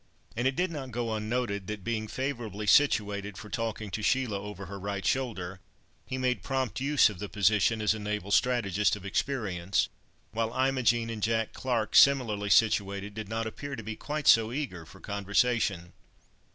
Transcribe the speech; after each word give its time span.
And 0.35 0.47
it 0.47 0.55
did 0.55 0.71
not 0.71 0.89
go 0.89 1.13
unnoted, 1.13 1.67
that, 1.67 1.83
being 1.83 2.07
favourably 2.07 2.65
situated 2.65 3.37
for 3.37 3.49
talking 3.51 3.91
to 3.91 4.01
Sheila 4.01 4.39
over 4.41 4.65
her 4.65 4.79
right 4.79 5.05
shoulder, 5.05 5.59
he 6.07 6.17
made 6.17 6.41
prompt 6.41 6.81
use 6.81 7.07
of 7.11 7.19
the 7.19 7.29
position, 7.29 7.83
as 7.83 7.93
a 7.93 7.99
naval 7.99 8.31
strategist 8.31 8.95
of 8.95 9.05
experience, 9.05 9.89
while 10.31 10.55
Imogen 10.55 11.11
and 11.11 11.21
Jack 11.21 11.53
Clarke 11.53 11.95
similarly 11.95 12.49
situated, 12.49 13.13
did 13.13 13.29
not 13.29 13.45
appear 13.45 13.75
to 13.75 13.83
be 13.83 13.95
quite 13.95 14.25
so 14.27 14.51
eager 14.51 14.87
for 14.87 14.99
conversation. 14.99 15.93